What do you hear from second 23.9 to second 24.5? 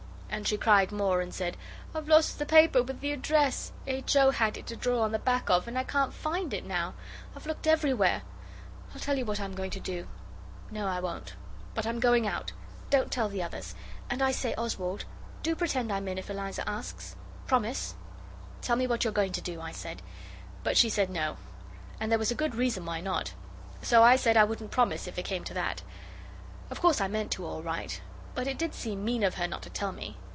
I said I